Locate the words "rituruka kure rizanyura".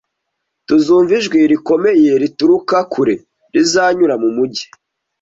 2.21-4.15